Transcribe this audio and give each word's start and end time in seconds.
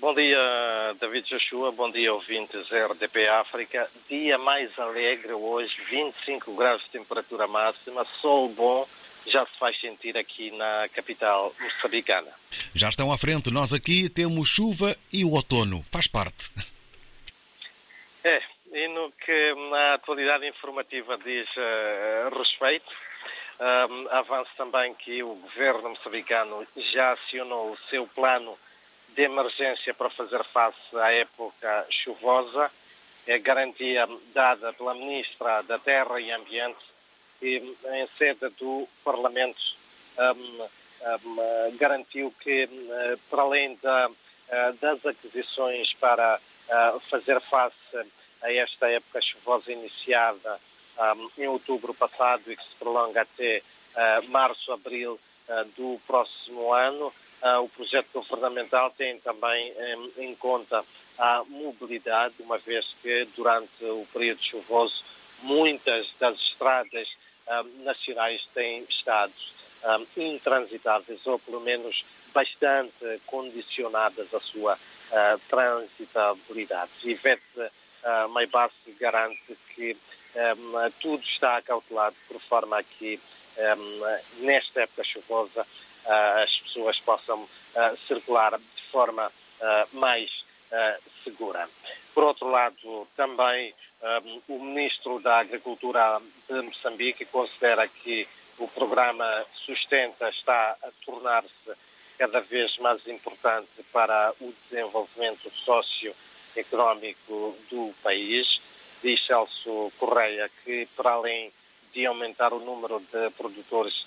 Bom 0.00 0.14
dia, 0.14 0.38
David 0.98 1.28
Joshua. 1.28 1.70
Bom 1.72 1.90
dia, 1.90 2.14
ouvintes 2.14 2.70
RDP 2.70 3.28
África. 3.28 3.86
Dia 4.08 4.38
mais 4.38 4.76
alegre 4.78 5.34
hoje, 5.34 5.74
25 5.90 6.54
graus 6.54 6.82
de 6.84 6.88
temperatura 6.88 7.46
máxima, 7.46 8.06
sol 8.22 8.48
bom, 8.48 8.88
já 9.26 9.44
se 9.44 9.58
faz 9.58 9.78
sentir 9.78 10.16
aqui 10.16 10.52
na 10.52 10.88
capital 10.94 11.54
moçambicana. 11.60 12.32
Já 12.74 12.88
estão 12.88 13.12
à 13.12 13.18
frente, 13.18 13.50
nós 13.50 13.74
aqui 13.74 14.08
temos 14.08 14.48
chuva 14.48 14.96
e 15.12 15.22
o 15.22 15.32
outono, 15.32 15.84
faz 15.92 16.06
parte. 16.06 16.50
É, 18.24 18.42
e 18.72 18.88
no 18.88 19.12
que 19.12 19.54
a 19.74 19.94
atualidade 19.96 20.48
informativa 20.48 21.18
diz 21.18 21.46
uh, 21.58 22.38
respeito, 22.38 22.90
um, 23.60 24.08
avanço 24.16 24.50
também 24.56 24.94
que 24.94 25.22
o 25.22 25.34
governo 25.34 25.90
moçambicano 25.90 26.66
já 26.90 27.12
acionou 27.12 27.72
o 27.72 27.78
seu 27.90 28.06
plano 28.06 28.56
de 29.14 29.22
emergência 29.22 29.94
para 29.94 30.10
fazer 30.10 30.42
face 30.44 30.96
à 30.96 31.12
época 31.12 31.86
chuvosa. 31.90 32.70
É 33.26 33.38
garantia 33.38 34.08
dada 34.32 34.72
pela 34.72 34.94
Ministra 34.94 35.62
da 35.62 35.78
Terra 35.78 36.20
e 36.20 36.30
Ambiente 36.30 36.78
e, 37.42 37.56
em 37.56 38.08
sede 38.18 38.48
do 38.58 38.88
Parlamento, 39.04 39.60
um, 40.18 40.62
um, 40.62 41.76
garantiu 41.76 42.32
que, 42.40 42.64
uh, 42.64 43.18
para 43.30 43.42
além 43.42 43.76
da, 43.82 44.08
uh, 44.08 44.72
das 44.80 45.04
aquisições 45.06 45.92
para 45.94 46.38
uh, 46.38 47.00
fazer 47.08 47.40
face 47.42 48.10
a 48.42 48.52
esta 48.52 48.88
época 48.90 49.20
chuvosa 49.22 49.70
iniciada 49.70 50.58
em 51.38 51.46
outubro 51.46 51.94
passado 51.94 52.50
e 52.50 52.56
que 52.56 52.62
se 52.62 52.74
prolonga 52.78 53.22
até 53.22 53.62
março, 54.28 54.70
abril 54.72 55.18
do 55.76 56.00
próximo 56.06 56.72
ano, 56.72 57.12
o 57.62 57.68
projeto 57.68 58.08
governamental 58.12 58.90
tem 58.96 59.18
também 59.20 59.72
em 60.18 60.34
conta 60.36 60.84
a 61.18 61.42
mobilidade, 61.48 62.34
uma 62.40 62.58
vez 62.58 62.84
que 63.02 63.24
durante 63.36 63.84
o 63.84 64.06
período 64.12 64.42
chuvoso 64.42 65.02
muitas 65.42 66.06
das 66.18 66.36
estradas 66.36 67.08
nacionais 67.82 68.46
têm 68.54 68.84
estado 68.88 69.32
intransitáveis 70.16 71.26
ou 71.26 71.38
pelo 71.38 71.60
menos 71.60 72.04
bastante 72.32 73.20
condicionadas 73.26 74.32
à 74.32 74.40
sua 74.40 74.78
transitabilidade. 75.48 76.90
Ivete 77.02 77.42
uh, 77.58 78.28
Maibas 78.28 78.72
garante 78.98 79.56
que 79.74 79.96
tudo 81.00 81.24
está 81.24 81.56
acautelado 81.56 82.14
por 82.28 82.40
forma 82.42 82.78
a 82.78 82.82
que 82.84 83.18
um, 83.76 84.44
nesta 84.44 84.82
época 84.82 85.04
chuvosa 85.04 85.66
uh, 86.06 86.42
as 86.42 86.56
pessoas 86.60 86.98
possam 87.00 87.42
uh, 87.42 87.48
circular 88.06 88.58
de 88.58 88.82
forma 88.90 89.26
uh, 89.28 89.96
mais 89.96 90.30
segura. 91.24 91.68
Por 92.14 92.22
outro 92.22 92.48
lado, 92.48 93.08
também 93.16 93.74
o 94.46 94.62
Ministro 94.62 95.18
da 95.18 95.40
Agricultura 95.40 96.22
de 96.48 96.62
Moçambique 96.62 97.24
considera 97.24 97.88
que 97.88 98.28
o 98.56 98.68
programa 98.68 99.44
Sustenta 99.66 100.28
está 100.28 100.76
a 100.80 100.90
tornar-se 101.04 101.72
cada 102.16 102.40
vez 102.42 102.78
mais 102.78 103.04
importante 103.08 103.82
para 103.92 104.32
o 104.40 104.54
desenvolvimento 104.70 105.50
socioeconómico 105.64 107.56
do 107.68 107.92
país. 108.00 108.46
Diz 109.02 109.26
Celso 109.26 109.90
Correia 109.98 110.48
que, 110.62 110.86
para 110.94 111.14
além 111.14 111.50
de 111.92 112.06
aumentar 112.06 112.52
o 112.52 112.60
número 112.60 113.00
de 113.00 113.30
produtores, 113.30 114.04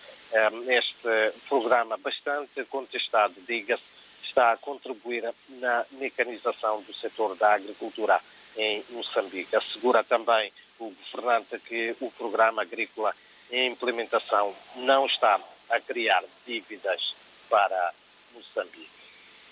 este 0.67 1.39
programa 1.47 1.97
bastante 1.97 2.63
contestado, 2.65 3.35
diga-se, 3.47 3.83
está 4.23 4.53
a 4.53 4.57
contribuir 4.57 5.31
na 5.49 5.85
mecanização 5.91 6.81
do 6.81 6.93
setor 6.95 7.35
da 7.35 7.53
agricultura 7.53 8.19
em 8.57 8.83
Moçambique. 8.89 9.55
Assegura 9.55 10.03
também 10.03 10.51
o 10.79 10.91
governante 10.91 11.59
que 11.59 11.95
o 11.99 12.11
programa 12.11 12.63
agrícola 12.63 13.13
em 13.51 13.71
implementação 13.71 14.55
não 14.77 15.05
está 15.05 15.39
a 15.69 15.79
criar 15.79 16.23
dívidas 16.45 17.13
para 17.49 17.93
Moçambique. 18.33 18.89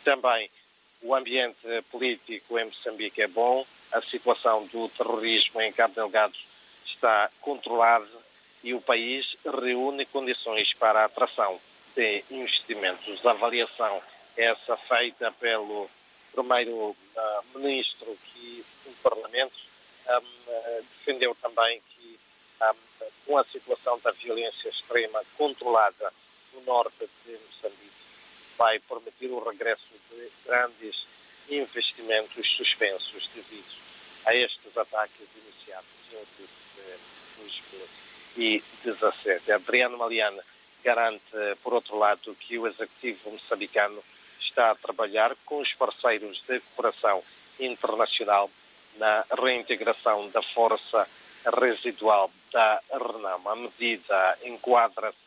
Também 0.04 0.50
o 1.04 1.14
ambiente 1.14 1.68
político 1.92 2.58
em 2.58 2.66
Moçambique 2.66 3.22
é 3.22 3.28
bom, 3.28 3.66
a 3.92 4.02
situação 4.04 4.66
do 4.68 4.90
terrorismo 4.90 5.62
em 5.62 5.72
Cabo 5.72 5.94
Delgado 5.94 6.36
está 6.86 7.30
controlada 7.42 8.08
e 8.64 8.74
o 8.74 8.82
país 8.82 9.26
reúne 9.44 10.06
condições 10.06 10.74
para 10.76 11.02
a 11.02 11.06
atração 11.06 11.60
de 11.96 12.24
investimentos. 12.30 13.26
A 13.26 13.32
avaliação 13.32 14.02
é 14.38 14.46
essa 14.46 14.78
feita 14.78 15.32
pelo 15.34 15.90
primeiro-ministro 16.32 18.12
uh, 18.12 18.18
que 18.34 18.66
o 18.86 18.92
Parlamento 19.04 19.56
um, 20.08 20.14
uh, 20.14 20.86
defendeu 20.98 21.36
também 21.42 21.82
que 21.90 22.20
um, 22.62 23.06
com 23.26 23.38
a 23.38 23.44
situação 23.46 24.00
da 24.00 24.12
violência 24.12 24.70
extrema 24.70 25.24
controlada 25.38 26.14
no 26.54 26.62
norte 26.62 27.10
de 27.26 27.32
Moçambique 27.32 27.92
vai 28.58 28.80
permitir 28.80 29.32
o 29.32 29.44
regresso 29.44 29.88
de 30.10 30.32
grandes 30.46 31.06
investimentos 31.50 32.48
suspensos 32.56 33.30
devido 33.34 33.82
a 34.26 34.36
estes 34.36 34.78
ataques 34.78 35.28
iniciados 35.36 35.90
em 36.12 36.18
outubro 36.18 36.48
de 36.76 37.42
2017. 38.36 39.52
Adriano 39.52 39.98
Maliana 39.98 40.44
garante, 40.84 41.22
por 41.64 41.74
outro 41.74 41.98
lado, 41.98 42.36
que 42.40 42.58
o 42.58 42.68
executivo 42.68 43.32
moçambicano 43.32 44.04
está 44.40 44.72
a 44.72 44.76
trabalhar 44.76 45.36
com 45.46 45.60
os 45.60 45.74
parceiros 45.74 46.42
de 46.48 46.60
cooperação 46.60 47.24
internacional 47.60 48.50
na 48.98 49.26
reintegração 49.40 50.30
da 50.30 50.42
força 50.42 51.08
residual 51.60 52.32
da 52.52 52.82
RENAM. 52.92 53.42
A 53.46 53.56
medida 53.56 54.38
enquadra-se 54.44 55.18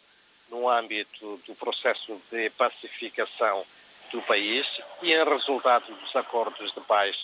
no 0.51 0.69
âmbito 0.69 1.41
do 1.47 1.55
processo 1.55 2.21
de 2.31 2.51
pacificação 2.51 3.65
do 4.13 4.21
país 4.23 4.67
e 5.03 5.13
em 5.13 5.25
resultado 5.25 5.93
dos 5.95 6.15
acordos 6.15 6.73
de 6.73 6.81
paz 6.83 7.17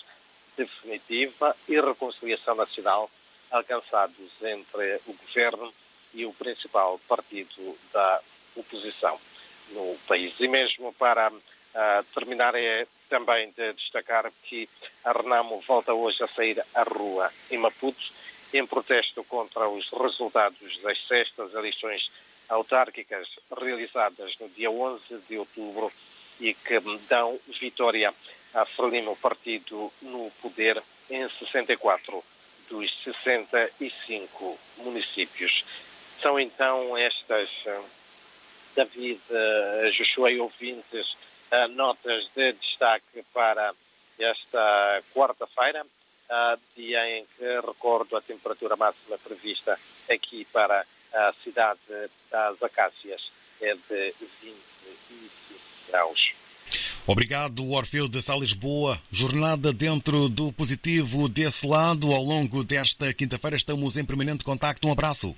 definitiva 0.56 1.56
e 1.68 1.80
reconciliação 1.80 2.54
nacional 2.54 3.10
alcançados 3.50 4.30
entre 4.42 5.00
o 5.06 5.12
governo 5.12 5.72
e 6.14 6.24
o 6.24 6.32
principal 6.32 6.98
partido 7.08 7.76
da 7.92 8.20
oposição 8.56 9.18
no 9.70 9.96
país. 10.06 10.34
E 10.40 10.48
mesmo 10.48 10.92
para 10.94 11.30
uh, 11.30 12.04
terminar, 12.14 12.54
é 12.54 12.86
também 13.08 13.50
de 13.56 13.72
destacar 13.74 14.30
que 14.44 14.68
a 15.04 15.12
Renamo 15.12 15.62
volta 15.66 15.92
hoje 15.92 16.22
a 16.22 16.28
sair 16.28 16.64
à 16.74 16.82
rua 16.82 17.30
em 17.50 17.58
Maputo 17.58 18.02
em 18.52 18.66
protesto 18.66 19.22
contra 19.24 19.68
os 19.68 19.88
resultados 19.90 20.80
das 20.82 20.98
sextas 21.06 21.54
eleições 21.54 22.10
autárquicas 22.48 23.28
realizadas 23.60 24.36
no 24.40 24.48
dia 24.48 24.70
11 24.70 25.02
de 25.28 25.38
outubro 25.38 25.92
e 26.40 26.52
que 26.54 26.80
dão 27.08 27.38
vitória 27.60 28.12
a 28.52 28.64
Frelimo, 28.64 29.16
partido 29.16 29.92
no 30.02 30.30
poder 30.42 30.82
em 31.08 31.28
64 31.28 32.24
dos 32.70 32.90
65 33.02 34.58
municípios. 34.78 35.64
São 36.22 36.38
então 36.38 36.96
estas, 36.96 37.50
eh, 37.66 37.80
David, 38.76 39.20
eh, 39.28 39.90
Joshua 39.96 40.30
e 40.30 40.38
ouvintes, 40.38 41.16
eh, 41.50 41.66
notas 41.68 42.30
de 42.34 42.52
destaque 42.52 43.24
para 43.34 43.74
esta 44.18 45.02
quarta-feira, 45.12 45.84
dia 46.76 47.18
em 47.18 47.26
que 47.36 47.60
recordo 47.66 48.16
a 48.16 48.22
temperatura 48.22 48.76
máxima 48.76 49.18
prevista 49.18 49.76
aqui 50.08 50.44
para 50.52 50.86
a 51.12 51.32
cidade 51.42 51.80
das 52.30 52.62
Acácias 52.62 53.32
é 53.60 53.74
de 53.74 54.14
25 54.40 54.60
graus. 55.88 56.29
Obrigado, 57.06 57.68
Orfeu 57.70 58.08
de 58.08 58.22
Sá 58.22 58.36
Lisboa. 58.36 59.00
Jornada 59.10 59.72
dentro 59.72 60.28
do 60.28 60.52
positivo 60.52 61.28
desse 61.28 61.66
lado. 61.66 62.12
Ao 62.12 62.22
longo 62.22 62.62
desta 62.62 63.12
quinta-feira 63.12 63.56
estamos 63.56 63.96
em 63.96 64.04
permanente 64.04 64.44
contacto. 64.44 64.86
Um 64.86 64.92
abraço. 64.92 65.28